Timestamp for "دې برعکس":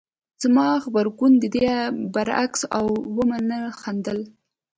1.55-2.61